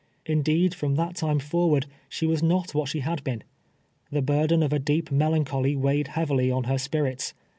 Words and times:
Indeed, 0.25 0.73
from 0.73 0.95
that 0.95 1.15
time 1.17 1.37
forward 1.37 1.85
she 2.09 2.25
was 2.25 2.41
not 2.41 2.73
what 2.73 2.89
she 2.89 3.01
had 3.01 3.23
been. 3.23 3.43
Tlie 4.11 4.25
burden 4.25 4.63
of 4.63 4.73
a 4.73 4.79
deep 4.79 5.11
melancholy 5.11 5.75
weigh 5.75 5.99
ed 5.99 6.07
heavily 6.07 6.49
on 6.49 6.63
her 6.63 6.79
spirits. 6.79 7.35